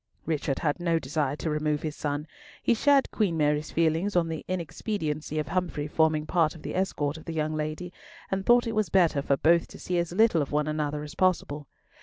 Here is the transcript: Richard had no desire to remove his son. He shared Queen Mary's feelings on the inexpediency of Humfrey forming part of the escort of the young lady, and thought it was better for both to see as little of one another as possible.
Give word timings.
Richard 0.25 0.57
had 0.57 0.79
no 0.79 0.97
desire 0.97 1.35
to 1.35 1.49
remove 1.51 1.83
his 1.83 1.95
son. 1.95 2.25
He 2.63 2.73
shared 2.73 3.11
Queen 3.11 3.37
Mary's 3.37 3.69
feelings 3.69 4.15
on 4.15 4.29
the 4.29 4.43
inexpediency 4.47 5.37
of 5.37 5.49
Humfrey 5.49 5.85
forming 5.85 6.25
part 6.25 6.55
of 6.55 6.63
the 6.63 6.73
escort 6.73 7.17
of 7.17 7.25
the 7.25 7.33
young 7.35 7.53
lady, 7.53 7.93
and 8.31 8.43
thought 8.43 8.65
it 8.65 8.73
was 8.73 8.89
better 8.89 9.21
for 9.21 9.37
both 9.37 9.67
to 9.67 9.77
see 9.79 9.99
as 9.99 10.11
little 10.11 10.41
of 10.41 10.51
one 10.51 10.67
another 10.67 11.03
as 11.03 11.13
possible. 11.13 11.67